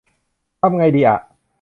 [0.61, 1.17] ทำไงดีอ่ะ?